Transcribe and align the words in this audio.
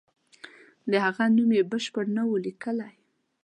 د 0.91 0.93
هغه 1.05 1.23
نوم 1.35 1.49
یې 1.57 1.63
بشپړ 1.71 2.05
نه 2.17 2.23
وو 2.27 2.37
لیکلی. 2.45 2.93